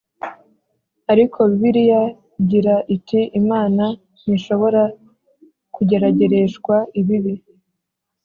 [1.11, 2.01] Ariko Bibiliya
[2.39, 3.85] igira iti Imana
[4.21, 4.83] ntishobora
[5.75, 7.33] kugeragereshwa ibibi